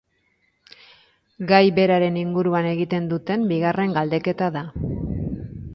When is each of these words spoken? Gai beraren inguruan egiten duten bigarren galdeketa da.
Gai 1.51 1.61
beraren 1.81 2.17
inguruan 2.23 2.71
egiten 2.73 3.07
duten 3.13 3.47
bigarren 3.53 3.95
galdeketa 4.01 4.51
da. 4.59 4.67